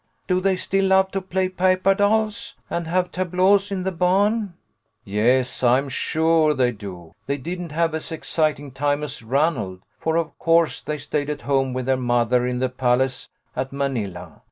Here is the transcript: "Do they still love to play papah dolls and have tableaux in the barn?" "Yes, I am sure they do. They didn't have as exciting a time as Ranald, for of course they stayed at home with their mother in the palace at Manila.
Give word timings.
"Do 0.27 0.41
they 0.41 0.55
still 0.55 0.85
love 0.85 1.11
to 1.11 1.21
play 1.21 1.47
papah 1.47 1.95
dolls 1.95 2.55
and 2.71 2.87
have 2.87 3.11
tableaux 3.11 3.59
in 3.69 3.83
the 3.83 3.91
barn?" 3.91 4.55
"Yes, 5.05 5.61
I 5.61 5.77
am 5.77 5.89
sure 5.89 6.55
they 6.55 6.71
do. 6.71 7.13
They 7.27 7.37
didn't 7.37 7.71
have 7.71 7.93
as 7.93 8.11
exciting 8.11 8.69
a 8.69 8.71
time 8.71 9.03
as 9.03 9.21
Ranald, 9.21 9.83
for 9.99 10.15
of 10.17 10.35
course 10.39 10.81
they 10.81 10.97
stayed 10.97 11.29
at 11.29 11.41
home 11.41 11.71
with 11.71 11.85
their 11.85 11.97
mother 11.97 12.47
in 12.47 12.57
the 12.57 12.67
palace 12.69 13.29
at 13.55 13.71
Manila. 13.71 14.39